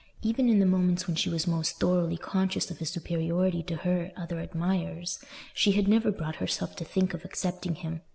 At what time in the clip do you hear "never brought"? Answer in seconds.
5.87-6.37